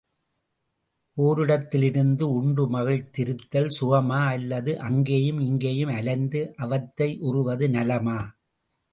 ஒரிடத்திலிருந்து 1.17 2.25
உண்டு 2.37 2.63
மகிழ்ந்திருத்தல் 2.69 3.69
சுகமா, 3.79 4.21
அல்லது 4.27 4.71
அங்கேயும் 4.79 5.39
இங்கேயும் 5.39 5.93
அலைந்து 5.97 6.41
அவத்தை 6.57 7.09
யுறுவது 7.19 7.67
நலமா? 7.69 8.17